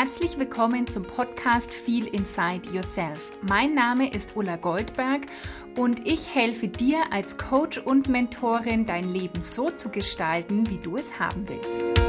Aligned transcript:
Herzlich 0.00 0.38
willkommen 0.38 0.86
zum 0.86 1.02
Podcast 1.02 1.74
Feel 1.74 2.06
Inside 2.06 2.70
Yourself. 2.72 3.36
Mein 3.42 3.74
Name 3.74 4.08
ist 4.08 4.36
Ulla 4.36 4.54
Goldberg 4.54 5.22
und 5.76 6.06
ich 6.06 6.32
helfe 6.32 6.68
dir 6.68 6.98
als 7.10 7.36
Coach 7.36 7.78
und 7.78 8.08
Mentorin, 8.08 8.86
dein 8.86 9.08
Leben 9.08 9.42
so 9.42 9.72
zu 9.72 9.88
gestalten, 9.88 10.70
wie 10.70 10.78
du 10.78 10.98
es 10.98 11.18
haben 11.18 11.48
willst. 11.48 12.00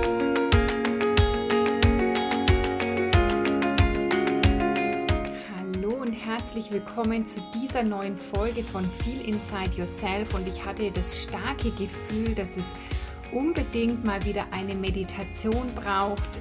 Hallo 5.57 5.95
und 5.99 6.13
herzlich 6.13 6.71
willkommen 6.71 7.25
zu 7.25 7.41
dieser 7.55 7.81
neuen 7.81 8.15
Folge 8.17 8.61
von 8.61 8.85
Feel 8.85 9.21
Inside 9.21 9.75
Yourself 9.75 10.35
und 10.35 10.47
ich 10.47 10.63
hatte 10.63 10.91
das 10.91 11.23
starke 11.23 11.71
Gefühl, 11.71 12.35
dass 12.35 12.55
es 12.55 13.31
unbedingt 13.31 14.05
mal 14.05 14.23
wieder 14.25 14.45
eine 14.51 14.75
Meditation 14.75 15.67
braucht 15.73 16.39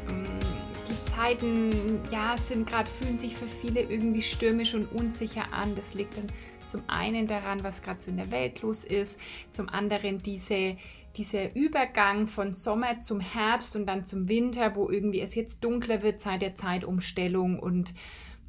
Zeiten, 1.19 1.99
ja, 2.13 2.37
sind 2.39 2.69
gerade, 2.69 2.89
fühlen 2.89 3.19
sich 3.19 3.35
für 3.35 3.49
viele 3.49 3.83
irgendwie 3.83 4.23
stürmisch 4.23 4.75
und 4.75 4.87
unsicher 4.93 5.53
an. 5.53 5.75
Das 5.75 5.93
liegt 5.95 6.17
dann 6.17 6.29
zum 6.69 6.83
einen 6.87 7.27
daran, 7.27 7.65
was 7.65 7.83
gerade 7.83 8.01
so 8.01 8.13
in 8.13 8.19
der 8.19 8.31
Welt 8.31 8.63
los 8.63 8.85
ist, 8.85 9.19
zum 9.51 9.69
anderen 9.69 10.23
diese, 10.23 10.77
dieser 11.17 11.57
Übergang 11.57 12.29
von 12.29 12.55
Sommer 12.55 13.01
zum 13.01 13.19
Herbst 13.19 13.75
und 13.75 13.87
dann 13.87 14.07
zum 14.07 14.29
Winter, 14.29 14.77
wo 14.77 14.89
irgendwie 14.89 15.21
es 15.21 15.35
jetzt 15.35 15.65
dunkler 15.65 16.05
wird 16.05 16.21
seit 16.21 16.41
der 16.41 16.55
Zeitumstellung 16.55 17.59
und 17.59 17.95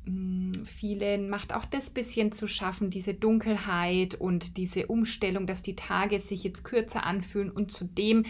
mm, 0.05 0.63
vielen 0.63 1.27
macht 1.27 1.55
auch 1.55 1.66
das 1.66 1.90
bisschen 1.90 2.32
zu 2.32 2.46
schaffen, 2.46 2.91
diese 2.91 3.16
Dunkelheit 3.16 4.13
und 4.13 4.58
diese 4.58 4.86
Umstellung, 4.86 5.48
dass 5.48 5.63
die 5.63 5.76
Tage 5.76 6.20
sich 6.20 6.44
jetzt 6.44 6.63
kürzer 6.63 7.04
anfühlen 7.04 7.49
und 7.49 7.72
zudem 7.72 8.26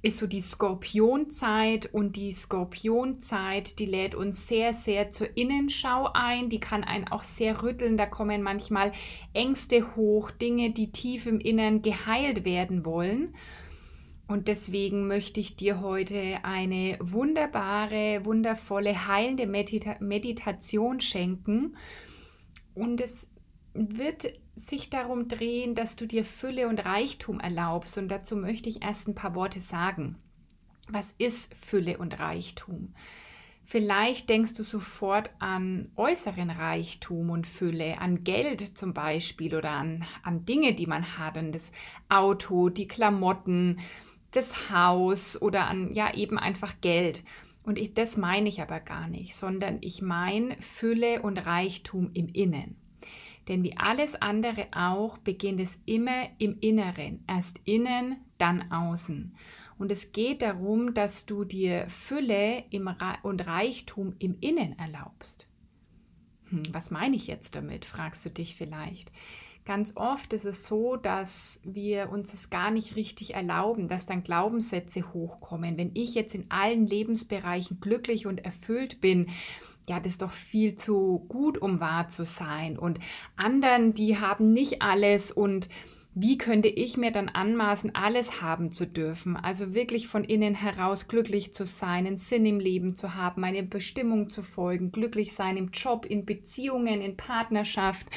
ist 0.00 0.18
so 0.18 0.26
die 0.26 0.40
Skorpionzeit 0.40 1.92
und 1.92 2.14
die 2.14 2.32
Skorpionzeit, 2.32 3.78
die 3.78 3.86
lädt 3.86 4.14
uns 4.14 4.46
sehr, 4.46 4.72
sehr 4.72 5.10
zur 5.10 5.36
Innenschau 5.36 6.10
ein. 6.14 6.48
Die 6.50 6.60
kann 6.60 6.84
einen 6.84 7.08
auch 7.08 7.24
sehr 7.24 7.62
rütteln. 7.62 7.96
Da 7.96 8.06
kommen 8.06 8.42
manchmal 8.42 8.92
Ängste 9.32 9.96
hoch, 9.96 10.30
Dinge, 10.30 10.70
die 10.70 10.92
tief 10.92 11.26
im 11.26 11.40
Innern 11.40 11.82
geheilt 11.82 12.44
werden 12.44 12.84
wollen. 12.84 13.34
Und 14.28 14.46
deswegen 14.46 15.08
möchte 15.08 15.40
ich 15.40 15.56
dir 15.56 15.80
heute 15.80 16.44
eine 16.44 16.98
wunderbare, 17.00 18.24
wundervolle, 18.24 19.08
heilende 19.08 19.46
Medita 19.46 19.96
Meditation 20.00 21.00
schenken. 21.00 21.76
Und 22.74 23.00
es 23.00 23.28
wird 23.78 24.32
sich 24.54 24.90
darum 24.90 25.28
drehen, 25.28 25.74
dass 25.74 25.96
du 25.96 26.06
dir 26.06 26.24
Fülle 26.24 26.68
und 26.68 26.84
Reichtum 26.84 27.40
erlaubst. 27.40 27.96
Und 27.98 28.08
dazu 28.08 28.36
möchte 28.36 28.68
ich 28.68 28.82
erst 28.82 29.08
ein 29.08 29.14
paar 29.14 29.34
Worte 29.34 29.60
sagen. 29.60 30.16
Was 30.88 31.14
ist 31.18 31.54
Fülle 31.54 31.98
und 31.98 32.18
Reichtum? 32.18 32.94
Vielleicht 33.62 34.30
denkst 34.30 34.54
du 34.54 34.62
sofort 34.62 35.30
an 35.40 35.90
äußeren 35.94 36.48
Reichtum 36.48 37.28
und 37.28 37.46
Fülle, 37.46 38.00
an 38.00 38.24
Geld 38.24 38.62
zum 38.62 38.94
Beispiel 38.94 39.54
oder 39.54 39.72
an, 39.72 40.06
an 40.22 40.46
Dinge, 40.46 40.72
die 40.72 40.86
man 40.86 41.18
hat, 41.18 41.36
an 41.36 41.52
das 41.52 41.70
Auto, 42.08 42.70
die 42.70 42.88
Klamotten, 42.88 43.78
das 44.30 44.70
Haus 44.70 45.40
oder 45.40 45.68
an 45.68 45.92
ja 45.92 46.14
eben 46.14 46.38
einfach 46.38 46.80
Geld. 46.80 47.22
Und 47.62 47.78
ich, 47.78 47.92
das 47.92 48.16
meine 48.16 48.48
ich 48.48 48.62
aber 48.62 48.80
gar 48.80 49.06
nicht, 49.06 49.36
sondern 49.36 49.76
ich 49.82 50.00
meine 50.00 50.56
Fülle 50.62 51.20
und 51.20 51.44
Reichtum 51.44 52.10
im 52.14 52.28
Innen. 52.28 52.76
Denn 53.48 53.62
wie 53.62 53.76
alles 53.76 54.14
andere 54.14 54.66
auch 54.72 55.18
beginnt 55.18 55.60
es 55.60 55.78
immer 55.86 56.28
im 56.38 56.58
Inneren. 56.60 57.24
Erst 57.26 57.60
innen, 57.64 58.16
dann 58.36 58.70
außen. 58.70 59.34
Und 59.78 59.92
es 59.92 60.12
geht 60.12 60.42
darum, 60.42 60.92
dass 60.92 61.24
du 61.24 61.44
dir 61.44 61.86
Fülle 61.88 62.64
und 63.22 63.46
Reichtum 63.46 64.14
im 64.18 64.36
Innen 64.40 64.78
erlaubst. 64.78 65.48
Hm, 66.50 66.62
was 66.72 66.90
meine 66.90 67.16
ich 67.16 67.26
jetzt 67.26 67.54
damit, 67.54 67.84
fragst 67.84 68.24
du 68.26 68.30
dich 68.30 68.56
vielleicht. 68.56 69.12
Ganz 69.64 69.92
oft 69.96 70.32
ist 70.32 70.46
es 70.46 70.66
so, 70.66 70.96
dass 70.96 71.60
wir 71.62 72.08
uns 72.08 72.32
es 72.32 72.48
gar 72.48 72.70
nicht 72.70 72.96
richtig 72.96 73.34
erlauben, 73.34 73.86
dass 73.86 74.06
dann 74.06 74.22
Glaubenssätze 74.22 75.12
hochkommen. 75.12 75.76
Wenn 75.76 75.90
ich 75.92 76.14
jetzt 76.14 76.34
in 76.34 76.50
allen 76.50 76.86
Lebensbereichen 76.86 77.78
glücklich 77.78 78.26
und 78.26 78.44
erfüllt 78.44 79.02
bin, 79.02 79.28
ja, 79.88 79.98
das 79.98 80.12
ist 80.12 80.22
doch 80.22 80.32
viel 80.32 80.76
zu 80.76 81.24
gut, 81.28 81.58
um 81.58 81.80
wahr 81.80 82.08
zu 82.08 82.24
sein. 82.24 82.78
Und 82.78 82.98
anderen, 83.36 83.94
die 83.94 84.18
haben 84.18 84.52
nicht 84.52 84.82
alles 84.82 85.32
und 85.32 85.68
wie 86.20 86.36
könnte 86.36 86.66
ich 86.66 86.96
mir 86.96 87.12
dann 87.12 87.28
anmaßen, 87.28 87.94
alles 87.94 88.42
haben 88.42 88.72
zu 88.72 88.86
dürfen? 88.86 89.36
Also 89.36 89.72
wirklich 89.72 90.08
von 90.08 90.24
innen 90.24 90.54
heraus 90.54 91.06
glücklich 91.06 91.52
zu 91.54 91.64
sein, 91.64 92.06
einen 92.06 92.18
Sinn 92.18 92.44
im 92.44 92.58
Leben 92.58 92.96
zu 92.96 93.14
haben, 93.14 93.40
meine 93.40 93.62
Bestimmung 93.62 94.28
zu 94.28 94.42
folgen, 94.42 94.90
glücklich 94.90 95.34
sein 95.34 95.56
im 95.56 95.70
Job, 95.70 96.04
in 96.06 96.24
Beziehungen, 96.24 97.02
in 97.02 97.16
Partnerschaft, 97.16 98.08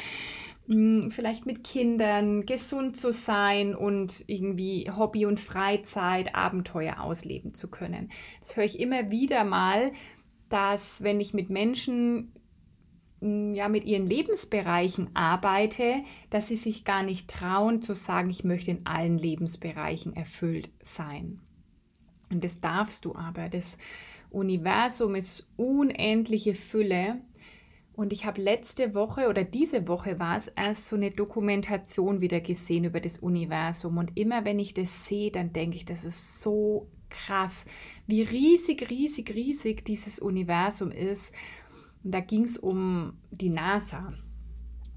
hm, 0.67 1.11
vielleicht 1.11 1.45
mit 1.45 1.63
Kindern, 1.63 2.45
gesund 2.47 2.97
zu 2.97 3.11
sein 3.11 3.75
und 3.75 4.23
irgendwie 4.25 4.89
Hobby 4.89 5.27
und 5.27 5.39
Freizeit, 5.39 6.33
Abenteuer 6.33 7.01
ausleben 7.01 7.53
zu 7.53 7.69
können. 7.69 8.09
Das 8.39 8.55
höre 8.55 8.63
ich 8.63 8.79
immer 8.79 9.11
wieder 9.11 9.43
mal, 9.43 9.91
dass 10.51 11.01
wenn 11.03 11.19
ich 11.19 11.33
mit 11.33 11.49
Menschen 11.49 12.33
mm, 13.21 13.53
ja 13.53 13.69
mit 13.69 13.85
ihren 13.85 14.05
Lebensbereichen 14.05 15.15
arbeite, 15.15 16.03
dass 16.29 16.47
sie 16.47 16.55
sich 16.55 16.85
gar 16.85 17.03
nicht 17.03 17.29
trauen 17.29 17.81
zu 17.81 17.95
sagen, 17.95 18.29
ich 18.29 18.43
möchte 18.43 18.71
in 18.71 18.85
allen 18.85 19.17
Lebensbereichen 19.17 20.15
erfüllt 20.15 20.69
sein. 20.83 21.39
Und 22.31 22.43
das 22.43 22.59
darfst 22.61 23.05
du 23.05 23.15
aber. 23.15 23.49
Das 23.49 23.77
Universum 24.29 25.15
ist 25.15 25.51
unendliche 25.57 26.55
Fülle. 26.55 27.21
Und 27.93 28.13
ich 28.13 28.25
habe 28.25 28.41
letzte 28.41 28.95
Woche 28.95 29.27
oder 29.27 29.43
diese 29.43 29.87
Woche 29.87 30.17
war 30.17 30.37
es 30.37 30.47
erst 30.47 30.87
so 30.87 30.95
eine 30.95 31.11
Dokumentation 31.11 32.21
wieder 32.21 32.39
gesehen 32.39 32.85
über 32.85 33.01
das 33.01 33.19
Universum. 33.19 33.97
Und 33.97 34.17
immer 34.17 34.45
wenn 34.45 34.59
ich 34.59 34.73
das 34.73 35.05
sehe, 35.05 35.29
dann 35.29 35.51
denke 35.51 35.75
ich, 35.75 35.85
das 35.85 36.05
ist 36.05 36.41
so 36.41 36.87
krass, 37.11 37.65
wie 38.07 38.23
riesig, 38.23 38.89
riesig, 38.89 39.35
riesig 39.35 39.85
dieses 39.85 40.17
Universum 40.17 40.89
ist. 40.89 41.35
Und 42.03 42.15
da 42.15 42.19
ging 42.19 42.45
es 42.45 42.57
um 42.57 43.13
die 43.29 43.51
NASA. 43.51 44.11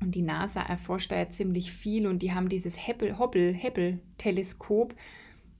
Und 0.00 0.14
die 0.14 0.22
NASA 0.22 0.62
erforscht 0.62 1.12
da 1.12 1.18
ja 1.18 1.28
ziemlich 1.28 1.70
viel 1.72 2.06
und 2.06 2.22
die 2.22 2.32
haben 2.32 2.48
dieses 2.48 2.78
Hubble-Teleskop 2.86 4.94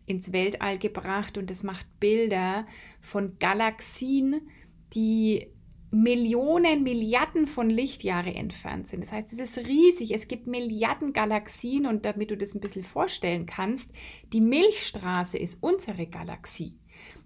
ins 0.07 0.33
Weltall 0.33 0.79
gebracht 0.79 1.37
und 1.39 1.51
es 1.51 1.63
macht 1.63 1.87
Bilder 1.99 2.67
von 3.01 3.39
Galaxien, 3.39 4.43
die 4.93 5.47
Millionen, 5.95 6.83
Milliarden 6.83 7.47
von 7.47 7.71
Lichtjahre 7.71 8.35
entfernt 8.35 8.89
sind. 8.89 9.01
Das 9.03 9.13
heißt, 9.13 9.33
es 9.33 9.39
ist 9.39 9.67
riesig. 9.67 10.13
Es 10.13 10.29
gibt 10.29 10.47
Milliarden 10.47 11.13
Galaxien 11.13 11.87
und 11.87 12.05
damit 12.05 12.31
du 12.31 12.37
das 12.37 12.55
ein 12.55 12.61
bisschen 12.61 12.85
vorstellen 12.85 13.47
kannst, 13.47 13.91
die 14.33 14.41
Milchstraße 14.41 15.39
ist 15.39 15.63
unsere 15.63 16.07
Galaxie. 16.07 16.79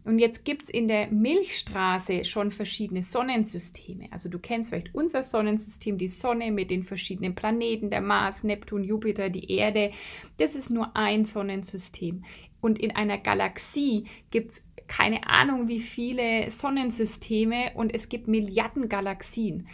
Und 0.04 0.18
jetzt 0.18 0.44
gibt 0.44 0.62
es 0.62 0.70
in 0.70 0.88
der 0.88 1.10
Milchstraße 1.10 2.24
schon 2.24 2.50
verschiedene 2.50 3.02
Sonnensysteme. 3.02 4.08
Also 4.10 4.28
du 4.28 4.38
kennst 4.38 4.70
vielleicht 4.70 4.94
unser 4.94 5.22
Sonnensystem, 5.22 5.98
die 5.98 6.08
Sonne 6.08 6.50
mit 6.50 6.70
den 6.70 6.82
verschiedenen 6.82 7.34
Planeten, 7.34 7.90
der 7.90 8.00
Mars, 8.00 8.42
Neptun, 8.42 8.84
Jupiter, 8.84 9.28
die 9.28 9.52
Erde. 9.52 9.90
Das 10.38 10.54
ist 10.54 10.70
nur 10.70 10.96
ein 10.96 11.24
Sonnensystem. 11.26 12.24
Und 12.60 12.78
in 12.78 12.94
einer 12.96 13.18
Galaxie 13.18 14.04
gibt 14.30 14.52
es 14.52 14.62
keine 14.88 15.26
Ahnung, 15.26 15.68
wie 15.68 15.80
viele 15.80 16.50
Sonnensysteme 16.50 17.72
und 17.74 17.94
es 17.94 18.08
gibt 18.08 18.26
Milliarden 18.26 18.88
Galaxien. 18.88 19.68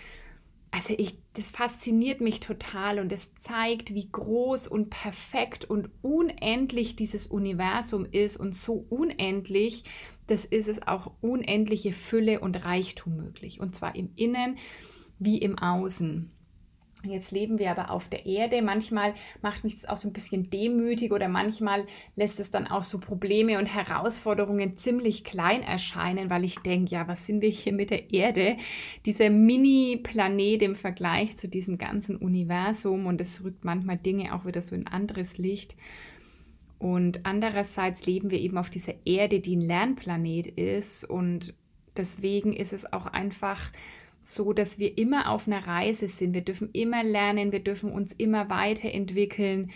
Also 0.70 0.92
ich, 0.98 1.19
das 1.34 1.50
fasziniert 1.50 2.20
mich 2.20 2.41
total 2.41 2.98
und 2.98 3.12
es 3.12 3.32
zeigt, 3.36 3.94
wie 3.94 4.08
groß 4.10 4.66
und 4.66 4.91
perfekt 4.91 5.64
und 5.64 5.88
unendlich 6.02 6.97
dieses 6.97 7.28
Universum 7.28 8.04
ist 8.10 8.36
und 8.36 8.56
so 8.56 8.84
unendlich, 8.91 9.84
das 10.26 10.44
ist 10.44 10.66
es 10.66 10.82
auch 10.82 11.12
unendliche 11.20 11.93
Fülle 11.93 12.40
und 12.40 12.64
Reichtum 12.64 13.17
möglich. 13.17 13.60
Und 13.60 13.76
zwar 13.76 13.94
im 13.94 14.10
Innen 14.17 14.58
wie 15.20 15.38
im 15.38 15.56
Außen. 15.56 16.33
Jetzt 17.11 17.31
leben 17.31 17.59
wir 17.59 17.71
aber 17.71 17.91
auf 17.91 18.09
der 18.09 18.27
Erde. 18.27 18.62
Manchmal 18.62 19.15
macht 19.43 19.65
mich 19.65 19.75
das 19.75 19.89
auch 19.89 19.97
so 19.97 20.09
ein 20.09 20.12
bisschen 20.12 20.51
demütig 20.51 21.12
oder 21.12 21.29
manchmal 21.29 21.87
lässt 22.17 22.41
es 22.41 22.51
dann 22.51 22.67
auch 22.67 22.83
so 22.83 22.99
Probleme 22.99 23.59
und 23.59 23.67
Herausforderungen 23.67 24.77
ziemlich 24.77 25.25
klein 25.25 25.62
erscheinen, 25.62 26.31
weil 26.31 26.45
ich 26.45 26.59
denke, 26.59 26.93
ja, 26.93 27.09
was 27.09 27.27
sind 27.27 27.41
wir 27.41 27.51
hier 27.51 27.73
mit 27.73 27.91
der 27.91 28.12
Erde? 28.12 28.56
Dieser 29.06 29.31
Mini-Planet 29.31 30.62
im 30.62 30.77
Vergleich 30.77 31.37
zu 31.37 31.49
diesem 31.49 31.79
ganzen 31.79 32.17
Universum 32.17 33.06
und 33.06 33.21
es 33.21 33.45
rückt 33.45 33.65
manchmal 33.65 33.99
Dinge 33.99 34.35
auch 34.35 34.45
wieder 34.45 34.62
so 34.62 34.75
in 34.75 34.87
anderes 34.87 35.39
Licht. 35.39 35.77
Und 36.79 37.25
andererseits 37.25 38.05
leben 38.06 38.31
wir 38.31 38.41
eben 38.41 38.59
auf 38.59 38.69
dieser 38.69 38.95
Erde, 39.06 39.41
die 39.41 39.56
ein 39.56 39.62
Lernplanet 39.62 40.47
ist 40.49 41.09
und 41.09 41.55
deswegen 41.97 42.53
ist 42.53 42.73
es 42.73 42.93
auch 42.93 43.06
einfach 43.06 43.71
so, 44.26 44.53
dass 44.53 44.79
wir 44.79 44.97
immer 44.97 45.31
auf 45.31 45.47
einer 45.47 45.67
Reise 45.67 46.09
sind. 46.09 46.35
Wir 46.35 46.43
dürfen 46.43 46.71
immer 46.73 47.03
lernen, 47.03 47.53
wir 47.53 47.61
dürfen 47.61 47.91
uns 47.91 48.12
immer 48.12 48.49
weiterentwickeln. 48.50 49.71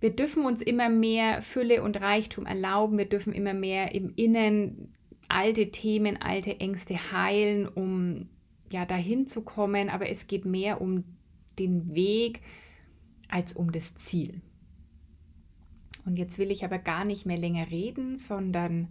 Wir 0.00 0.10
dürfen 0.10 0.44
uns 0.44 0.62
immer 0.62 0.88
mehr 0.88 1.42
Fülle 1.42 1.82
und 1.82 2.00
Reichtum 2.00 2.46
erlauben. 2.46 2.98
Wir 2.98 3.08
dürfen 3.08 3.32
immer 3.32 3.54
mehr 3.54 3.94
im 3.94 4.12
Innen 4.16 4.94
alte 5.28 5.70
Themen, 5.70 6.20
alte 6.20 6.58
Ängste 6.60 7.12
heilen, 7.12 7.68
um 7.68 8.28
ja 8.70 8.86
dahin 8.86 9.26
zu 9.26 9.42
kommen, 9.42 9.88
aber 9.88 10.08
es 10.08 10.26
geht 10.26 10.44
mehr 10.44 10.80
um 10.80 11.04
den 11.58 11.94
Weg 11.94 12.40
als 13.28 13.52
um 13.52 13.72
das 13.72 13.94
Ziel. 13.94 14.40
Und 16.04 16.18
jetzt 16.18 16.38
will 16.38 16.50
ich 16.50 16.64
aber 16.64 16.78
gar 16.78 17.04
nicht 17.04 17.26
mehr 17.26 17.36
länger 17.36 17.70
reden, 17.70 18.16
sondern 18.16 18.88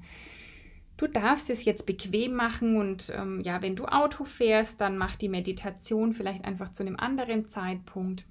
du 0.98 1.08
darfst 1.08 1.50
es 1.50 1.64
jetzt 1.64 1.86
bequem 1.86 2.34
machen 2.34 2.76
und 2.76 3.14
ähm, 3.16 3.42
ja, 3.42 3.62
wenn 3.62 3.76
du 3.76 3.86
Auto 3.86 4.24
fährst, 4.24 4.82
dann 4.82 4.98
mach 4.98 5.16
die 5.16 5.30
Meditation 5.30 6.14
vielleicht 6.14 6.44
einfach 6.44 6.70
zu 6.70 6.84
einem 6.84 6.98
anderen 6.98 7.48
Zeitpunkt. 7.48 8.26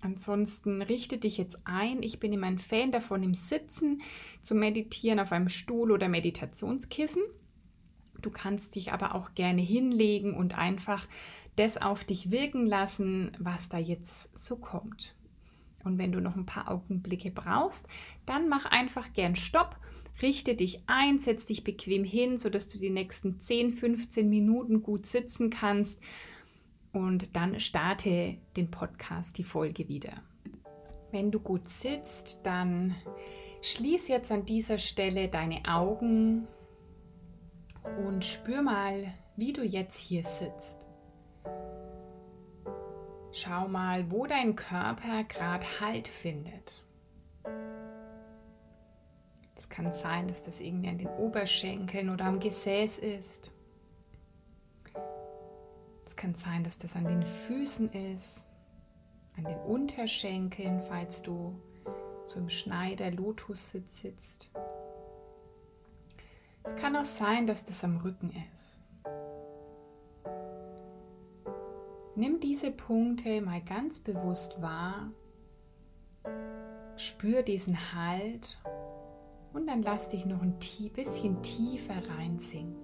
Ansonsten 0.00 0.82
richte 0.82 1.18
dich 1.18 1.38
jetzt 1.38 1.58
ein. 1.64 2.02
Ich 2.02 2.20
bin 2.20 2.32
immer 2.32 2.46
ein 2.46 2.58
Fan 2.58 2.92
davon, 2.92 3.22
im 3.22 3.34
Sitzen 3.34 4.02
zu 4.42 4.54
meditieren 4.54 5.18
auf 5.18 5.32
einem 5.32 5.48
Stuhl 5.48 5.90
oder 5.90 6.08
Meditationskissen. 6.08 7.22
Du 8.20 8.30
kannst 8.30 8.74
dich 8.74 8.92
aber 8.92 9.14
auch 9.14 9.34
gerne 9.34 9.62
hinlegen 9.62 10.34
und 10.34 10.56
einfach 10.56 11.06
das 11.56 11.76
auf 11.76 12.04
dich 12.04 12.30
wirken 12.30 12.66
lassen, 12.66 13.32
was 13.38 13.68
da 13.68 13.78
jetzt 13.78 14.36
so 14.36 14.56
kommt. 14.56 15.16
Und 15.84 15.98
wenn 15.98 16.12
du 16.12 16.20
noch 16.20 16.36
ein 16.36 16.46
paar 16.46 16.70
Augenblicke 16.70 17.30
brauchst, 17.30 17.88
dann 18.26 18.48
mach 18.48 18.64
einfach 18.66 19.12
gern 19.12 19.36
Stopp, 19.36 19.76
richte 20.22 20.54
dich 20.54 20.82
ein, 20.86 21.18
setz 21.18 21.46
dich 21.46 21.64
bequem 21.64 22.04
hin, 22.04 22.38
sodass 22.38 22.68
du 22.68 22.78
die 22.78 22.90
nächsten 22.90 23.40
10, 23.40 23.72
15 23.72 24.28
Minuten 24.28 24.82
gut 24.82 25.06
sitzen 25.06 25.50
kannst 25.50 26.00
und 26.92 27.36
dann 27.36 27.60
starte 27.60 28.38
den 28.56 28.70
Podcast, 28.70 29.38
die 29.38 29.44
Folge 29.44 29.88
wieder. 29.88 30.22
Wenn 31.10 31.30
du 31.30 31.40
gut 31.40 31.68
sitzt, 31.68 32.40
dann 32.44 32.94
schließ 33.62 34.08
jetzt 34.08 34.30
an 34.30 34.44
dieser 34.44 34.78
Stelle 34.78 35.28
deine 35.28 35.62
Augen 35.66 36.46
und 38.06 38.24
spür 38.24 38.62
mal, 38.62 39.14
wie 39.36 39.52
du 39.52 39.62
jetzt 39.62 39.98
hier 39.98 40.24
sitzt. 40.24 40.86
Schau 43.32 43.68
mal, 43.68 44.10
wo 44.10 44.26
dein 44.26 44.56
Körper 44.56 45.24
gerade 45.24 45.64
Halt 45.80 46.08
findet. 46.08 46.84
Es 49.58 49.68
kann 49.68 49.92
sein, 49.92 50.28
dass 50.28 50.44
das 50.44 50.60
irgendwie 50.60 50.88
an 50.88 50.98
den 50.98 51.08
Oberschenkeln 51.08 52.10
oder 52.10 52.26
am 52.26 52.38
Gesäß 52.38 52.98
ist. 52.98 53.50
Es 56.06 56.14
kann 56.14 56.36
sein, 56.36 56.62
dass 56.62 56.78
das 56.78 56.94
an 56.94 57.04
den 57.04 57.24
Füßen 57.24 57.90
ist, 57.90 58.48
an 59.36 59.44
den 59.44 59.58
Unterschenkeln, 59.58 60.80
falls 60.80 61.22
du 61.22 61.60
so 62.24 62.38
im 62.38 62.48
Schneider 62.48 63.10
Lotussitz 63.10 64.00
sitzt. 64.00 64.48
Es 66.62 66.76
kann 66.76 66.94
auch 66.94 67.04
sein, 67.04 67.46
dass 67.48 67.64
das 67.64 67.82
am 67.82 67.96
Rücken 67.96 68.32
ist. 68.54 68.80
Nimm 72.14 72.38
diese 72.38 72.70
Punkte 72.70 73.40
mal 73.40 73.60
ganz 73.62 73.98
bewusst 73.98 74.62
wahr. 74.62 75.10
Spür 76.96 77.42
diesen 77.42 77.92
Halt 77.94 78.58
und 79.52 79.66
dann 79.66 79.82
lass 79.82 80.08
dich 80.08 80.26
noch 80.26 80.42
ein 80.42 80.54
bisschen 80.94 81.40
tiefer 81.42 81.94
reinsinken. 82.16 82.76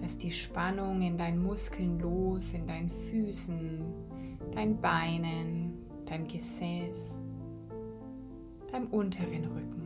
Lass 0.00 0.16
die 0.16 0.30
Spannung 0.30 1.02
in 1.02 1.16
deinen 1.16 1.42
Muskeln 1.42 1.98
los, 2.00 2.52
in 2.52 2.66
deinen 2.66 2.88
Füßen, 2.88 3.84
deinen 4.52 4.80
Beinen, 4.80 5.74
deinem 6.06 6.26
Gesäß, 6.26 7.18
deinem 8.70 8.88
unteren 8.88 9.44
Rücken. 9.44 9.81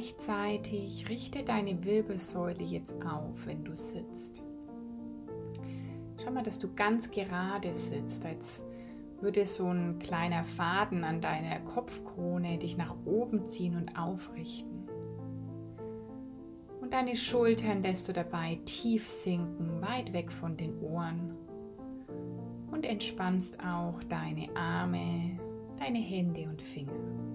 Gleichzeitig 0.00 1.10
richte 1.10 1.42
deine 1.42 1.84
Wirbelsäule 1.84 2.62
jetzt 2.62 2.94
auf, 3.04 3.44
wenn 3.44 3.64
du 3.64 3.76
sitzt. 3.76 4.42
Schau 6.16 6.30
mal, 6.30 6.42
dass 6.42 6.58
du 6.58 6.72
ganz 6.74 7.10
gerade 7.10 7.74
sitzt, 7.74 8.24
als 8.24 8.62
würde 9.20 9.44
so 9.44 9.66
ein 9.66 9.98
kleiner 9.98 10.42
Faden 10.42 11.04
an 11.04 11.20
deiner 11.20 11.60
Kopfkrone 11.60 12.56
dich 12.56 12.78
nach 12.78 12.96
oben 13.04 13.44
ziehen 13.44 13.76
und 13.76 13.94
aufrichten. 13.94 14.88
Und 16.80 16.94
deine 16.94 17.14
Schultern 17.14 17.82
lässt 17.82 18.08
du 18.08 18.14
dabei 18.14 18.58
tief 18.64 19.06
sinken, 19.06 19.82
weit 19.82 20.14
weg 20.14 20.32
von 20.32 20.56
den 20.56 20.80
Ohren. 20.80 21.36
Und 22.70 22.86
entspannst 22.86 23.60
auch 23.62 24.02
deine 24.04 24.48
Arme, 24.56 25.38
deine 25.78 25.98
Hände 25.98 26.48
und 26.48 26.62
Finger. 26.62 27.29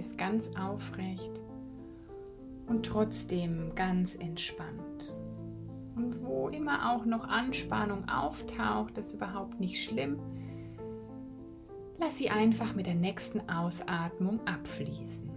Bist 0.00 0.16
ganz 0.16 0.48
aufrecht 0.58 1.42
und 2.66 2.86
trotzdem 2.86 3.74
ganz 3.74 4.14
entspannt. 4.14 5.14
Und 5.94 6.24
wo 6.24 6.48
immer 6.48 6.90
auch 6.90 7.04
noch 7.04 7.28
Anspannung 7.28 8.08
auftaucht, 8.08 8.96
das 8.96 9.08
ist 9.08 9.12
überhaupt 9.12 9.60
nicht 9.60 9.84
schlimm. 9.84 10.18
Lass 11.98 12.16
sie 12.16 12.30
einfach 12.30 12.74
mit 12.74 12.86
der 12.86 12.94
nächsten 12.94 13.46
Ausatmung 13.50 14.40
abfließen. 14.46 15.29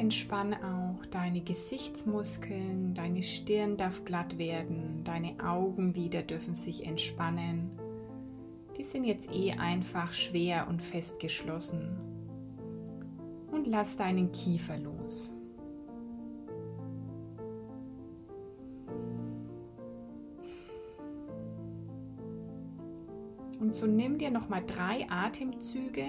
Und 0.00 0.04
entspanne 0.04 0.56
auch 0.64 1.04
deine 1.10 1.42
Gesichtsmuskeln, 1.42 2.94
deine 2.94 3.22
Stirn 3.22 3.76
darf 3.76 4.02
glatt 4.06 4.38
werden, 4.38 5.04
deine 5.04 5.34
Augenlider 5.44 6.22
dürfen 6.22 6.54
sich 6.54 6.86
entspannen. 6.86 7.70
Die 8.78 8.82
sind 8.82 9.04
jetzt 9.04 9.30
eh 9.30 9.52
einfach 9.52 10.14
schwer 10.14 10.68
und 10.68 10.80
fest 10.80 11.20
geschlossen. 11.20 11.98
Und 13.52 13.66
lass 13.66 13.98
deinen 13.98 14.32
Kiefer 14.32 14.78
los. 14.78 15.34
Und 23.60 23.74
so 23.74 23.86
nimm 23.86 24.16
dir 24.16 24.30
noch 24.30 24.48
mal 24.48 24.62
drei 24.66 25.06
Atemzüge 25.10 26.06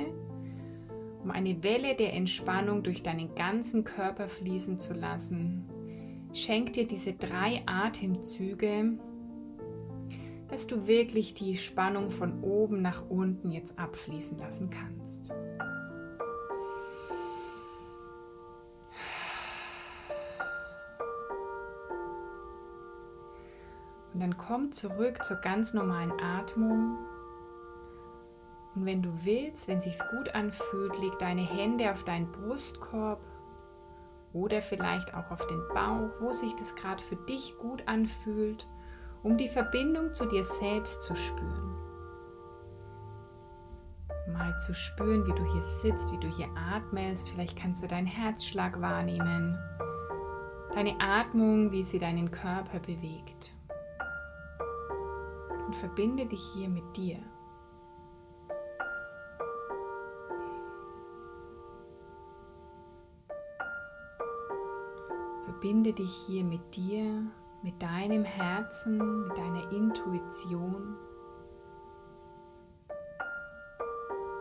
um 1.24 1.32
eine 1.32 1.64
Welle 1.64 1.96
der 1.96 2.14
Entspannung 2.14 2.84
durch 2.84 3.04
deinen 3.04 3.36
ganzen 3.36 3.84
Körper 3.84 4.28
fließen 4.28 4.80
zu 4.80 4.94
lassen. 4.94 5.66
Schenk 6.34 6.74
dir 6.74 6.88
diese 6.88 7.14
drei 7.14 7.62
Atemzüge, 7.66 8.98
dass 10.48 10.68
du 10.68 10.88
wirklich 10.88 11.34
die 11.34 11.56
Spannung 11.56 12.12
von 12.12 12.44
oben 12.44 12.82
nach 12.82 13.10
unten 13.10 13.52
jetzt 13.52 13.78
abfließen 13.78 14.38
lassen 14.38 14.70
kannst. 14.70 15.32
Und 24.14 24.20
dann 24.20 24.38
komm 24.38 24.72
zurück 24.72 25.24
zur 25.24 25.38
ganz 25.38 25.74
normalen 25.74 26.12
Atmung. 26.20 26.98
Und 28.76 28.86
wenn 28.86 29.02
du 29.02 29.12
willst, 29.26 29.68
wenn 29.68 29.82
sich's 29.82 30.04
gut 30.12 30.34
anfühlt, 30.34 30.98
leg 31.00 31.18
deine 31.20 31.42
Hände 31.42 31.92
auf 31.92 32.04
deinen 32.04 32.32
Brustkorb 32.32 33.20
oder 34.34 34.62
vielleicht 34.62 35.14
auch 35.14 35.30
auf 35.30 35.46
den 35.48 35.62
Bauch, 35.74 36.10
wo 36.22 36.32
sich 36.32 36.56
das 36.56 36.76
gerade 36.76 37.04
für 37.04 37.18
dich 37.18 37.58
gut 37.58 37.86
anfühlt, 37.88 38.68
um 39.24 39.38
die 39.38 39.50
Verbindung 39.50 40.14
zu 40.14 40.26
dir 40.26 40.46
selbst 40.46 41.02
zu 41.02 41.16
spüren. 41.16 41.76
Mal 44.32 44.58
zu 44.60 44.74
spüren, 44.74 45.26
wie 45.28 45.34
du 45.34 45.44
hier 45.52 45.64
sitzt, 45.64 46.12
wie 46.14 46.20
du 46.20 46.28
hier 46.30 46.48
atmest. 46.56 47.30
Vielleicht 47.30 47.58
kannst 47.58 47.84
du 47.84 47.88
deinen 47.88 48.08
Herzschlag 48.08 48.80
wahrnehmen, 48.80 49.60
deine 50.74 50.96
Atmung, 51.02 51.72
wie 51.72 51.84
sie 51.84 52.00
deinen 52.00 52.32
Körper 52.32 52.80
bewegt. 52.80 53.54
Und 55.66 55.76
verbinde 55.76 56.26
dich 56.26 56.42
hier 56.54 56.70
mit 56.70 56.96
dir. 56.96 57.20
Verbinde 65.62 65.94
dich 65.94 66.12
hier 66.26 66.44
mit 66.44 66.76
dir, 66.76 67.06
mit 67.62 67.80
deinem 67.84 68.24
Herzen, 68.24 69.28
mit 69.28 69.38
deiner 69.38 69.72
Intuition 69.72 70.98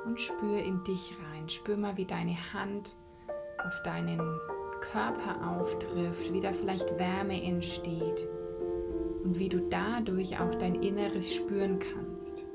und 0.06 0.18
spür 0.18 0.62
in 0.62 0.82
dich 0.84 1.12
rein. 1.22 1.46
Spür 1.46 1.76
mal, 1.76 1.94
wie 1.98 2.06
deine 2.06 2.34
Hand 2.54 2.96
auf 3.66 3.82
deinen 3.82 4.18
Körper 4.80 5.58
auftrifft, 5.58 6.32
wie 6.32 6.40
da 6.40 6.54
vielleicht 6.54 6.98
Wärme 6.98 7.42
entsteht 7.42 8.26
und 9.22 9.38
wie 9.38 9.50
du 9.50 9.60
dadurch 9.68 10.40
auch 10.40 10.54
dein 10.54 10.76
Inneres 10.76 11.34
spüren 11.34 11.80
kannst. 11.80 12.46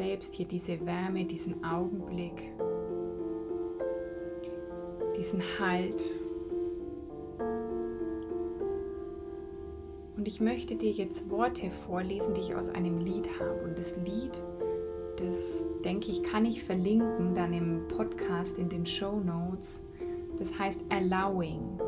Selbst 0.00 0.32
hier 0.32 0.46
diese 0.46 0.86
Wärme, 0.86 1.26
diesen 1.26 1.62
Augenblick, 1.62 2.54
diesen 5.18 5.42
Halt. 5.58 6.10
Und 10.16 10.26
ich 10.26 10.40
möchte 10.40 10.74
dir 10.76 10.90
jetzt 10.90 11.28
Worte 11.28 11.70
vorlesen, 11.70 12.32
die 12.32 12.40
ich 12.40 12.54
aus 12.54 12.70
einem 12.70 12.96
Lied 12.96 13.28
habe. 13.38 13.62
Und 13.62 13.78
das 13.78 13.94
Lied, 14.06 14.42
das 15.16 15.66
denke 15.84 16.10
ich, 16.10 16.22
kann 16.22 16.46
ich 16.46 16.64
verlinken 16.64 17.34
dann 17.34 17.52
im 17.52 17.86
Podcast 17.88 18.56
in 18.56 18.70
den 18.70 18.86
Show 18.86 19.20
Notes. 19.20 19.82
Das 20.38 20.58
heißt 20.58 20.80
Allowing 20.88 21.78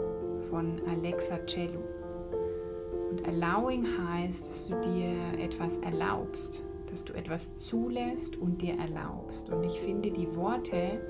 von 0.50 0.82
Alexa 0.86 1.38
Cello. 1.46 1.82
Und 3.08 3.26
Allowing 3.26 3.86
heißt, 4.06 4.46
dass 4.46 4.68
du 4.68 4.78
dir 4.82 5.42
etwas 5.42 5.78
erlaubst, 5.78 6.62
dass 6.92 7.04
du 7.06 7.14
etwas 7.14 7.56
zulässt 7.56 8.36
und 8.36 8.60
dir 8.60 8.74
erlaubst. 8.74 9.50
Und 9.50 9.64
ich 9.64 9.80
finde 9.80 10.10
die 10.10 10.36
Worte 10.36 11.00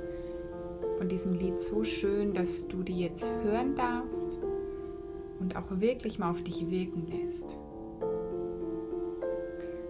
von 0.97 1.09
diesem 1.09 1.35
Lied 1.35 1.59
so 1.59 1.83
schön, 1.83 2.33
dass 2.33 2.69
du 2.69 2.85
die 2.85 3.01
jetzt 3.01 3.29
hören 3.43 3.75
darfst 3.75 4.39
und 5.41 5.57
auch 5.57 5.81
wirklich 5.81 6.21
mal 6.21 6.31
auf 6.31 6.43
dich 6.43 6.71
wirken 6.71 7.09
lässt. 7.09 7.59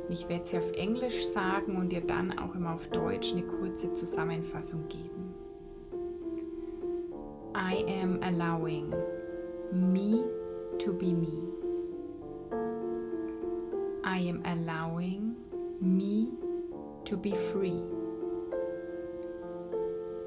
Ich 0.09 0.29
werde 0.31 0.47
sie 0.47 0.59
auf 0.59 0.73
Englisch 0.73 1.27
sagen 1.27 1.77
und 1.77 1.93
dir 1.93 2.01
dann 2.01 2.39
auch 2.39 2.55
immer 2.55 2.75
auf 2.75 2.89
Deutsch 2.89 3.33
eine 3.33 3.43
kurze 3.43 3.93
Zusammenfassung 3.93 4.89
geben. 4.89 5.35
I 7.55 7.85
am 8.03 8.19
allowing 8.23 8.95
me 9.73 10.25
to 10.79 10.95
be 10.95 11.13
me. 11.13 11.43
I 14.05 14.29
am 14.31 14.43
allowing 14.45 15.32
me 15.83 16.29
to 17.05 17.17
be 17.17 17.35
free. 17.35 17.83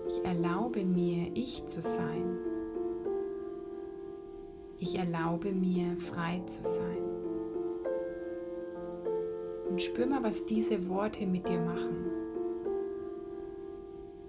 Ich 0.07 0.23
erlaube 0.23 0.83
mir, 0.83 1.31
ich 1.33 1.65
zu 1.65 1.81
sein. 1.81 2.37
Ich 4.77 4.99
erlaube 4.99 5.51
mir, 5.51 5.95
frei 5.95 6.41
zu 6.45 6.61
sein. 6.63 7.03
Und 9.69 9.81
spür 9.81 10.05
mal, 10.05 10.23
was 10.23 10.45
diese 10.45 10.87
Worte 10.89 11.25
mit 11.25 11.47
dir 11.47 11.59
machen. 11.59 12.11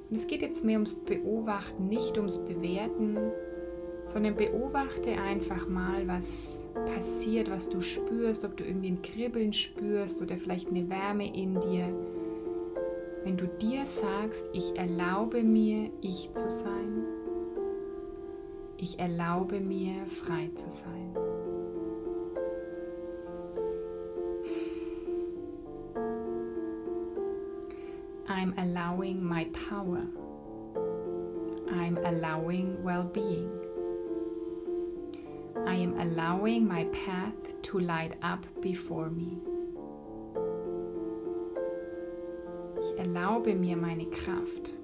Und 0.08 0.16
es 0.16 0.26
geht 0.26 0.42
jetzt 0.42 0.64
mehr 0.64 0.76
ums 0.76 1.00
Beobachten, 1.00 1.88
nicht 1.88 2.16
ums 2.16 2.38
Bewerten, 2.38 3.18
sondern 4.06 4.36
beobachte 4.36 5.10
einfach 5.10 5.68
mal, 5.68 6.06
was 6.06 6.68
passiert, 6.86 7.50
was 7.50 7.68
du 7.68 7.80
spürst, 7.80 8.44
ob 8.44 8.56
du 8.56 8.64
irgendwie 8.64 8.92
ein 8.92 9.02
Kribbeln 9.02 9.52
spürst 9.52 10.22
oder 10.22 10.36
vielleicht 10.36 10.68
eine 10.68 10.88
Wärme 10.88 11.26
in 11.26 11.60
dir. 11.60 11.88
Wenn 13.24 13.36
du 13.36 13.48
dir 13.60 13.84
sagst, 13.84 14.48
ich 14.52 14.78
erlaube 14.78 15.42
mir, 15.42 15.90
ich 16.00 16.32
zu 16.34 16.48
sein, 16.48 17.04
ich 18.76 19.00
erlaube 19.00 19.58
mir, 19.58 20.06
frei 20.06 20.50
zu 20.54 20.70
sein. 20.70 21.16
I'm 28.28 28.54
allowing 28.58 29.20
my 29.20 29.46
power. 29.68 30.02
I'm 31.72 31.98
allowing 32.04 32.76
well 32.84 33.02
being. 33.02 33.55
I 35.66 35.74
am 35.74 35.98
allowing 35.98 36.68
my 36.68 36.84
path 36.84 37.60
to 37.62 37.80
light 37.80 38.14
up 38.22 38.46
before 38.60 39.10
me. 39.10 39.36
Ich 42.80 42.98
erlaube 42.98 43.54
mir 43.56 43.76
meine 43.76 44.06
Kraft. 44.06 44.74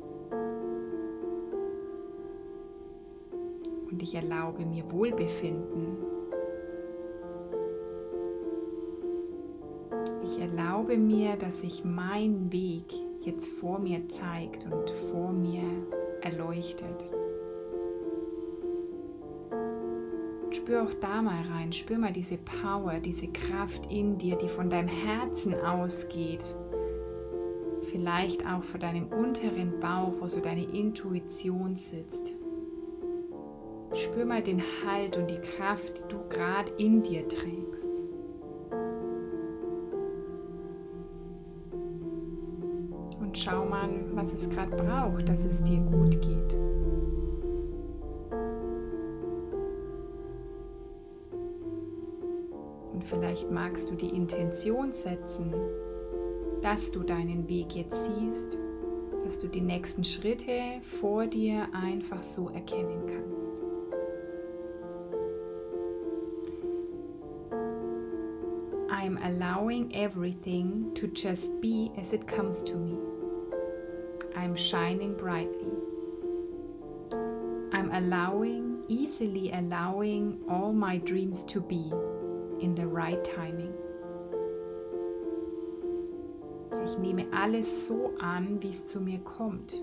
Und 3.91 4.03
ich 4.03 4.17
erlaube 4.17 4.67
mir 4.67 4.91
Wohlbefinden. 4.91 5.99
Ich 10.25 10.41
erlaube 10.41 10.97
mir, 10.97 11.37
dass 11.37 11.61
sich 11.61 11.85
mein 11.85 12.51
Weg 12.51 12.93
jetzt 13.21 13.47
vor 13.47 13.79
mir 13.79 14.09
zeigt 14.09 14.67
und 14.69 14.91
vor 14.91 15.33
mir 15.33 15.63
erleuchtet. 16.23 17.22
Spür 20.63 20.85
auch 20.85 20.95
da 21.01 21.21
mal 21.23 21.43
rein, 21.51 21.73
spür 21.73 21.99
mal 21.99 22.13
diese 22.13 22.39
Power, 22.39 23.01
diese 23.01 23.27
Kraft 23.27 23.91
in 23.91 24.17
dir, 24.17 24.37
die 24.37 24.49
von 24.49 24.71
deinem 24.71 24.87
Herzen 24.87 25.55
ausgeht. 25.55 26.45
Vielleicht 27.91 28.47
auch 28.47 28.63
von 28.63 28.79
deinem 28.79 29.09
unteren 29.09 29.81
Bauch, 29.81 30.13
wo 30.21 30.29
so 30.29 30.39
deine 30.39 30.63
Intuition 30.63 31.75
sitzt. 31.75 32.33
Spür 33.95 34.25
mal 34.25 34.41
den 34.41 34.63
Halt 34.87 35.17
und 35.17 35.29
die 35.31 35.41
Kraft, 35.41 35.99
die 35.99 36.09
du 36.09 36.21
gerade 36.29 36.71
in 36.79 37.03
dir 37.03 37.27
trägst. 37.27 38.05
Und 43.19 43.37
schau 43.37 43.65
mal, 43.65 43.91
was 44.13 44.33
es 44.33 44.49
gerade 44.49 44.77
braucht, 44.77 45.29
dass 45.29 45.45
es 45.45 45.61
dir 45.65 45.81
gut 45.81 46.23
geht. 46.23 46.82
Vielleicht 53.13 53.51
magst 53.51 53.91
du 53.91 53.95
die 53.95 54.09
Intention 54.09 54.91
setzen, 54.91 55.53
dass 56.63 56.91
du 56.91 57.03
deinen 57.03 57.47
Weg 57.47 57.75
jetzt 57.75 57.95
siehst, 58.05 58.59
dass 59.23 59.39
du 59.39 59.49
die 59.49 59.61
nächsten 59.61 60.03
Schritte 60.03 60.81
vor 60.81 61.27
dir 61.27 61.69
einfach 61.75 62.23
so 62.23 62.49
erkennen 62.49 63.03
kannst. 63.07 63.63
I'm 68.91 69.19
allowing 69.23 69.91
everything 69.93 70.95
to 70.95 71.07
just 71.07 71.61
be 71.61 71.91
as 72.01 72.15
it 72.15 72.27
comes 72.27 72.65
to 72.65 72.77
me. 72.79 72.97
I'm 74.35 74.57
shining 74.57 75.15
brightly. 75.19 75.73
I'm 77.73 77.91
allowing, 77.93 78.85
easily 78.89 79.53
allowing 79.53 80.39
all 80.49 80.73
my 80.73 80.97
dreams 80.99 81.45
to 81.47 81.61
be 81.61 81.93
in 82.63 82.77
the 82.77 82.87
right 82.87 83.23
timing. 83.25 83.75
Ich 86.85 86.99
nehme 86.99 87.27
alles 87.33 87.87
so 87.87 88.13
an, 88.19 88.63
wie 88.63 88.71
es 88.71 88.87
zu 88.87 89.01
mir 89.01 89.19
kommt. 89.21 89.75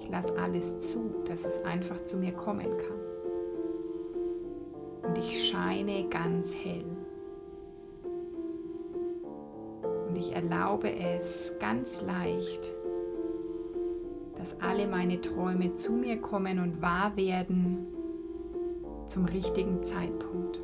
Ich 0.00 0.08
lasse 0.08 0.36
alles 0.38 0.78
zu, 0.78 1.14
dass 1.26 1.44
es 1.44 1.62
einfach 1.64 2.04
zu 2.04 2.16
mir 2.16 2.32
kommen 2.32 2.66
kann. 2.76 3.04
Und 5.08 5.18
ich 5.18 5.48
scheine 5.48 6.08
ganz 6.08 6.54
hell. 6.54 6.96
Und 10.08 10.16
ich 10.16 10.34
erlaube 10.34 10.90
es 10.94 11.52
ganz 11.58 12.02
leicht, 12.02 12.74
dass 14.36 14.60
alle 14.60 14.86
meine 14.86 15.20
Träume 15.20 15.74
zu 15.74 15.92
mir 15.92 16.20
kommen 16.20 16.58
und 16.58 16.82
wahr 16.82 17.16
werden 17.16 17.86
zum 19.06 19.26
richtigen 19.26 19.82
Zeitpunkt. 19.82 20.60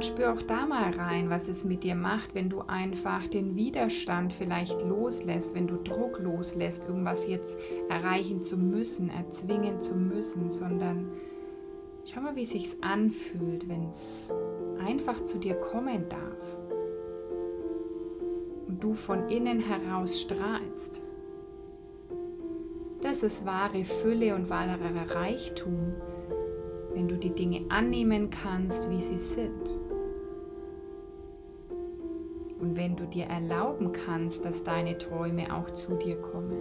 Und 0.00 0.06
spür 0.06 0.32
auch 0.32 0.40
da 0.40 0.64
mal 0.64 0.92
rein, 0.92 1.28
was 1.28 1.46
es 1.46 1.62
mit 1.62 1.84
dir 1.84 1.94
macht, 1.94 2.34
wenn 2.34 2.48
du 2.48 2.62
einfach 2.62 3.28
den 3.28 3.54
Widerstand 3.54 4.32
vielleicht 4.32 4.80
loslässt, 4.82 5.54
wenn 5.54 5.66
du 5.66 5.76
Druck 5.76 6.20
loslässt, 6.20 6.88
irgendwas 6.88 7.28
jetzt 7.28 7.58
erreichen 7.90 8.40
zu 8.40 8.56
müssen, 8.56 9.10
erzwingen 9.10 9.82
zu 9.82 9.94
müssen, 9.94 10.48
sondern 10.48 11.10
schau 12.06 12.22
mal, 12.22 12.34
wie 12.34 12.44
es 12.44 12.52
sich 12.52 12.82
anfühlt, 12.82 13.68
wenn 13.68 13.88
es 13.88 14.32
einfach 14.82 15.22
zu 15.24 15.36
dir 15.36 15.56
kommen 15.56 16.08
darf 16.08 16.56
und 18.68 18.82
du 18.82 18.94
von 18.94 19.28
innen 19.28 19.60
heraus 19.60 20.18
strahlst. 20.18 21.02
Das 23.02 23.22
ist 23.22 23.44
wahre 23.44 23.84
Fülle 23.84 24.34
und 24.34 24.48
wahrer 24.48 25.14
Reichtum, 25.14 25.92
wenn 26.94 27.06
du 27.06 27.18
die 27.18 27.34
Dinge 27.34 27.66
annehmen 27.68 28.30
kannst, 28.30 28.88
wie 28.88 29.02
sie 29.02 29.18
sind. 29.18 29.89
Und 32.60 32.76
wenn 32.76 32.94
du 32.94 33.06
dir 33.06 33.24
erlauben 33.24 33.92
kannst, 33.92 34.44
dass 34.44 34.62
deine 34.62 34.98
Träume 34.98 35.54
auch 35.54 35.70
zu 35.70 35.94
dir 35.94 36.20
kommen, 36.20 36.60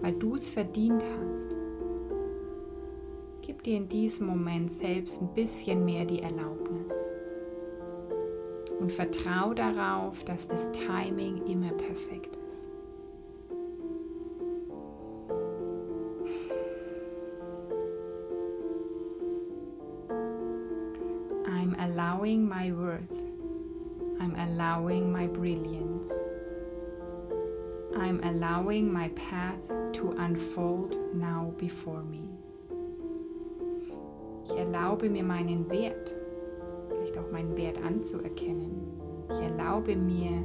weil 0.00 0.14
du 0.14 0.34
es 0.34 0.48
verdient 0.48 1.04
hast, 1.04 1.56
gib 3.42 3.62
dir 3.62 3.76
in 3.76 3.88
diesem 3.88 4.26
Moment 4.26 4.72
selbst 4.72 5.20
ein 5.20 5.34
bisschen 5.34 5.84
mehr 5.84 6.06
die 6.06 6.22
Erlaubnis. 6.22 7.12
Und 8.78 8.92
vertrau 8.92 9.52
darauf, 9.52 10.24
dass 10.24 10.48
das 10.48 10.70
Timing 10.72 11.46
immer 11.46 11.72
perfekt 11.72 12.34
ist. 12.36 12.39
Allowing 28.40 28.90
my 28.90 29.08
path 29.08 29.60
to 29.92 30.12
unfold 30.12 30.96
now 31.14 31.52
before 31.58 32.02
me. 32.02 32.26
Ich 34.46 34.56
erlaube 34.56 35.10
mir 35.10 35.22
meinen 35.22 35.68
Wert, 35.68 36.16
vielleicht 36.88 37.18
auch 37.18 37.30
meinen 37.30 37.54
Wert 37.54 37.76
anzuerkennen. 37.84 38.80
Ich 39.30 39.40
erlaube 39.40 39.94
mir 39.94 40.42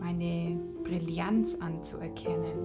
meine 0.00 0.58
Brillanz 0.82 1.54
anzuerkennen. 1.60 2.56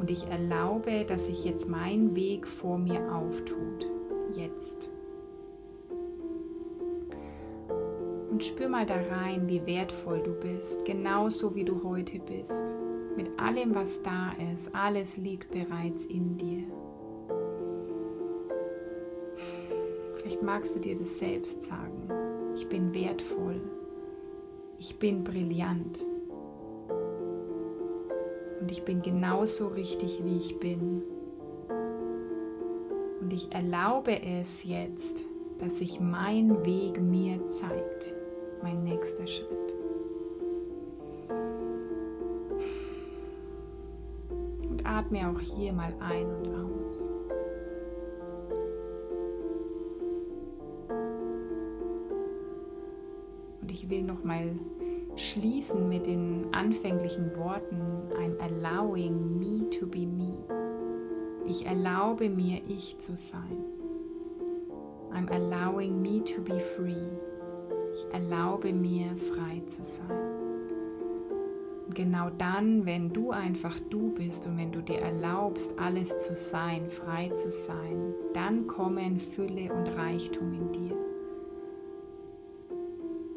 Und 0.00 0.10
ich 0.10 0.26
erlaube, 0.28 1.04
dass 1.04 1.26
sich 1.26 1.44
jetzt 1.44 1.68
mein 1.68 2.16
Weg 2.16 2.46
vor 2.46 2.78
mir 2.78 3.14
auftut. 3.14 3.86
Jetzt. 4.34 4.88
Und 8.40 8.46
spür 8.46 8.70
mal 8.70 8.86
da 8.86 8.94
rein, 8.94 9.46
wie 9.48 9.66
wertvoll 9.66 10.22
du 10.22 10.32
bist, 10.32 10.86
genauso 10.86 11.54
wie 11.54 11.62
du 11.62 11.84
heute 11.84 12.18
bist. 12.20 12.74
Mit 13.14 13.38
allem, 13.38 13.74
was 13.74 14.02
da 14.02 14.32
ist, 14.50 14.74
alles 14.74 15.18
liegt 15.18 15.50
bereits 15.50 16.06
in 16.06 16.38
dir. 16.38 16.64
Vielleicht 20.16 20.42
magst 20.42 20.74
du 20.74 20.80
dir 20.80 20.96
das 20.96 21.18
selbst 21.18 21.64
sagen. 21.64 22.08
Ich 22.54 22.66
bin 22.66 22.94
wertvoll. 22.94 23.60
Ich 24.78 24.98
bin 24.98 25.22
brillant. 25.22 26.02
Und 28.58 28.70
ich 28.70 28.82
bin 28.86 29.02
genauso 29.02 29.68
richtig, 29.68 30.24
wie 30.24 30.38
ich 30.38 30.58
bin. 30.58 31.02
Und 33.20 33.34
ich 33.34 33.52
erlaube 33.52 34.18
es 34.22 34.64
jetzt, 34.64 35.24
dass 35.58 35.76
sich 35.76 36.00
mein 36.00 36.64
Weg 36.64 37.02
mir 37.02 37.46
zeigt. 37.48 38.16
Mein 38.62 38.84
nächster 38.84 39.26
Schritt. 39.26 39.74
Und 44.68 44.84
atme 44.84 45.28
auch 45.28 45.40
hier 45.40 45.72
mal 45.72 45.92
ein 46.00 46.26
und 46.26 46.54
aus. 46.54 47.10
Und 53.62 53.70
ich 53.70 53.88
will 53.88 54.02
noch 54.02 54.22
mal 54.24 54.50
schließen 55.16 55.88
mit 55.88 56.06
den 56.06 56.46
anfänglichen 56.52 57.36
Worten 57.36 57.80
I'm 58.16 58.38
allowing 58.40 59.38
me 59.38 59.68
to 59.70 59.86
be 59.86 60.06
me. 60.06 60.34
Ich 61.46 61.66
erlaube 61.66 62.28
mir, 62.28 62.60
ich 62.68 62.98
zu 62.98 63.16
sein. 63.16 63.64
I'm 65.12 65.28
allowing 65.30 66.00
me 66.00 66.22
to 66.24 66.40
be 66.42 66.60
free. 66.60 67.29
Ich 68.00 68.14
erlaube 68.14 68.72
mir, 68.72 69.14
frei 69.16 69.62
zu 69.66 69.84
sein. 69.84 70.06
Und 71.86 71.94
genau 71.94 72.30
dann, 72.38 72.86
wenn 72.86 73.12
du 73.12 73.30
einfach 73.30 73.78
du 73.90 74.14
bist 74.14 74.46
und 74.46 74.56
wenn 74.56 74.72
du 74.72 74.80
dir 74.80 75.00
erlaubst, 75.00 75.78
alles 75.78 76.18
zu 76.18 76.34
sein, 76.34 76.88
frei 76.88 77.28
zu 77.30 77.50
sein, 77.50 78.14
dann 78.32 78.66
kommen 78.66 79.18
Fülle 79.18 79.70
und 79.72 79.88
Reichtum 79.96 80.52
in 80.54 80.72
dir 80.72 80.96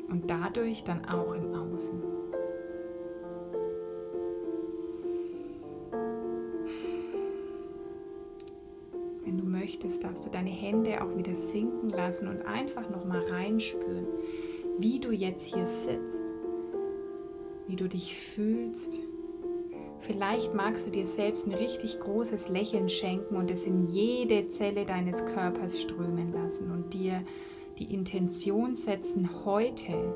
und 0.10 0.30
dadurch 0.30 0.84
dann 0.86 1.04
auch 1.06 1.34
im 1.34 1.54
Außen. 1.54 2.02
Wenn 9.26 9.38
du 9.38 9.46
möchtest, 9.46 10.04
darfst 10.04 10.26
du 10.26 10.30
deine 10.30 10.52
Hände 10.52 11.02
auch 11.04 11.18
wieder 11.18 11.36
sinken 11.36 11.90
lassen 11.90 12.28
und 12.28 12.46
einfach 12.46 12.90
noch 12.90 13.04
mal 13.04 13.26
reinspüren, 13.26 14.06
wie 14.84 15.00
du 15.00 15.12
jetzt 15.14 15.46
hier 15.46 15.66
sitzt, 15.66 16.34
wie 17.68 17.78
du 17.78 17.88
dich 17.88 18.18
fühlst. 18.18 19.00
Vielleicht 20.00 20.54
magst 20.54 20.86
du 20.86 20.92
dir 20.92 21.06
selbst 21.06 21.48
ein 21.48 21.54
richtig 21.54 22.02
großes 22.02 22.50
Lächeln 22.50 22.90
schenken 22.90 23.38
und 23.38 23.50
es 23.50 23.66
in 23.66 23.88
jede 23.88 24.50
Zelle 24.50 24.86
deines 24.86 25.26
Körpers 25.26 25.82
strömen 25.82 26.34
lassen 26.34 26.70
und 26.70 26.94
dir 26.94 27.24
die 27.80 27.94
Intention 27.94 28.76
setzen, 28.76 29.46
heute 29.46 30.14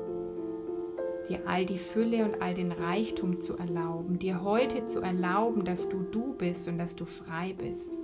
dir 1.30 1.40
all 1.46 1.64
die 1.64 1.78
Fülle 1.78 2.26
und 2.26 2.42
all 2.42 2.52
den 2.52 2.70
Reichtum 2.70 3.40
zu 3.40 3.56
erlauben, 3.56 4.18
dir 4.18 4.42
heute 4.42 4.84
zu 4.84 5.00
erlauben, 5.00 5.64
dass 5.64 5.88
du 5.88 6.02
du 6.02 6.34
bist 6.34 6.68
und 6.68 6.76
dass 6.76 6.94
du 6.94 7.06
frei 7.06 7.54
bist, 7.56 7.96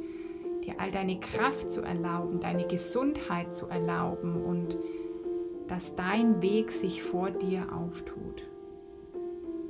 dir 0.64 0.77
all 0.79 0.90
deine 0.90 1.20
Kraft 1.20 1.70
zu 1.70 1.83
erlauben, 1.83 2.40
deine 2.40 2.66
Gesundheit 2.66 3.55
zu 3.55 3.66
erlauben 3.66 4.42
und 4.42 4.79
dass 5.68 5.94
dein 5.94 6.42
Weg 6.42 6.70
sich 6.70 7.03
vor 7.03 7.31
dir 7.31 7.66
auftut. 7.72 8.48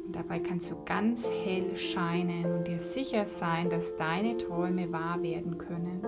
Und 0.06 0.14
dabei 0.14 0.38
kannst 0.38 0.70
du 0.70 0.76
ganz 0.84 1.28
hell 1.28 1.76
scheinen 1.76 2.44
und 2.52 2.66
dir 2.66 2.78
sicher 2.78 3.26
sein, 3.26 3.70
dass 3.70 3.96
deine 3.96 4.36
Träume 4.36 4.92
wahr 4.92 5.22
werden 5.22 5.56
können 5.56 6.04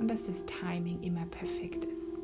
und 0.00 0.10
dass 0.10 0.26
das 0.26 0.44
Timing 0.46 1.00
immer 1.02 1.26
perfekt 1.26 1.84
ist. 1.84 2.18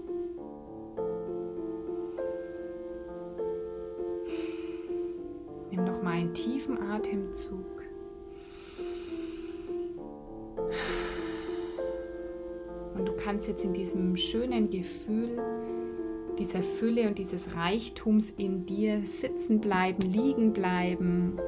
Nimm 5.70 5.84
noch 5.84 6.02
mal 6.02 6.14
einen 6.14 6.34
tiefen 6.34 6.82
Atemzug. 6.82 7.64
Und 12.96 13.06
du 13.06 13.12
kannst 13.12 13.46
jetzt 13.46 13.62
in 13.64 13.72
diesem 13.72 14.16
schönen 14.16 14.70
Gefühl 14.70 15.40
dieser 16.38 16.62
Fülle 16.62 17.08
und 17.08 17.18
dieses 17.18 17.56
Reichtums 17.56 18.30
in 18.30 18.64
dir 18.66 19.02
sitzen 19.04 19.60
bleiben, 19.60 20.02
liegen 20.02 20.52
bleiben 20.52 21.38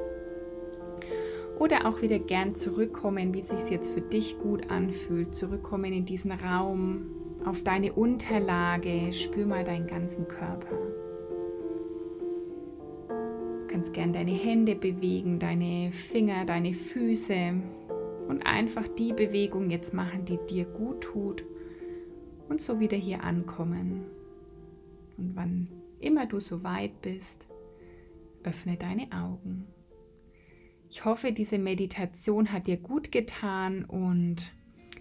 oder 1.61 1.87
auch 1.87 2.01
wieder 2.01 2.19
gern 2.19 2.55
zurückkommen, 2.55 3.35
wie 3.35 3.41
es 3.41 3.51
sich 3.51 3.71
jetzt 3.71 3.93
für 3.93 4.01
dich 4.01 4.39
gut 4.39 4.71
anfühlt. 4.71 5.35
Zurückkommen 5.35 5.93
in 5.93 6.07
diesen 6.07 6.33
Raum, 6.33 7.07
auf 7.45 7.63
deine 7.63 7.93
Unterlage. 7.93 9.13
Spür 9.13 9.47
mal 9.47 9.63
deinen 9.63 9.87
ganzen 9.87 10.27
Körper. 10.27 10.77
Du 13.09 13.67
kannst 13.69 13.93
gern 13.93 14.13
deine 14.13 14.33
Hände 14.33 14.75
bewegen, 14.75 15.39
deine 15.39 15.93
Finger, 15.93 16.47
deine 16.47 16.73
Füße 16.73 17.53
und 18.27 18.47
einfach 18.47 18.89
die 18.89 19.13
Bewegung 19.13 19.69
jetzt 19.69 19.93
machen, 19.93 20.25
die 20.25 20.39
dir 20.49 20.65
gut 20.65 21.03
tut 21.03 21.45
und 22.49 22.61
so 22.61 22.81
wieder 22.81 22.97
hier 22.97 23.23
ankommen. 23.23 24.07
Und 25.21 25.37
wann 25.37 25.69
immer 26.01 26.27
du 26.27 26.41
so 26.41 26.65
weit 26.65 27.03
bist, 27.03 27.47
öffne 28.43 28.77
deine 28.77 29.13
Augen. 29.13 29.67
Ich 30.89 31.05
hoffe, 31.05 31.33
diese 31.33 31.59
Meditation 31.59 32.53
hat 32.53 32.67
dir 32.67 32.79
gut 32.79 33.13
getan 33.13 33.85
und 33.85 34.51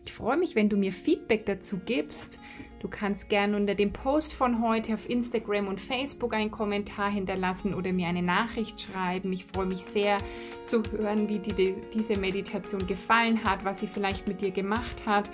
ich 0.05 0.13
freue 0.13 0.38
mich, 0.38 0.55
wenn 0.55 0.69
du 0.69 0.77
mir 0.77 0.91
Feedback 0.91 1.45
dazu 1.45 1.79
gibst. 1.86 2.39
Du 2.79 2.88
kannst 2.88 3.29
gerne 3.29 3.55
unter 3.55 3.75
dem 3.75 3.91
Post 3.91 4.34
von 4.34 4.62
heute 4.62 4.93
auf 4.93 5.10
Instagram 5.10 5.67
und 5.67 5.82
Facebook 5.82 6.34
einen 6.34 6.51
Kommentar 6.51 7.10
hinterlassen 7.10 7.73
oder 7.73 7.91
mir 7.91 8.08
eine 8.08 8.21
Nachricht 8.21 8.82
schreiben. 8.82 9.34
Ich 9.34 9.45
freue 9.45 9.65
mich 9.65 9.84
sehr 9.84 10.17
zu 10.63 10.84
hören, 10.91 11.27
wie 11.29 11.39
dir 11.39 11.75
diese 11.93 12.19
Meditation 12.19 12.86
gefallen 12.88 13.43
hat, 13.43 13.65
was 13.65 13.79
sie 13.79 13.88
vielleicht 13.88 14.27
mit 14.27 14.41
dir 14.41 14.51
gemacht 14.51 15.05
hat. 15.05 15.29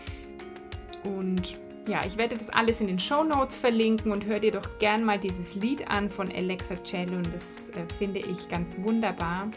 Und 1.04 1.60
ja, 1.88 2.06
ich 2.06 2.18
werde 2.18 2.36
das 2.36 2.50
alles 2.50 2.82
in 2.82 2.88
den 2.88 3.00
Show 3.00 3.24
Notes 3.24 3.56
verlinken 3.56 4.12
und 4.12 4.26
hör 4.26 4.40
dir 4.40 4.52
doch 4.52 4.68
gern 4.80 5.04
mal 5.04 5.20
dieses 5.20 5.56
Lied 5.56 5.88
an 5.90 6.10
von 6.10 6.32
Alexa 6.32 6.76
Cello 6.84 7.18
und 7.18 7.34
das 7.34 7.70
äh, 7.70 7.86
finde 7.98 8.20
ich 8.20 8.50
ganz 8.50 8.78
wunderbar. 8.80 9.50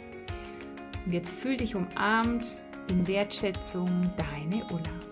Und 1.07 1.13
jetzt 1.13 1.31
fühl 1.31 1.57
dich 1.57 1.75
umarmt 1.75 2.63
in 2.89 3.07
Wertschätzung, 3.07 4.11
deine 4.17 4.65
Ulla. 4.71 5.08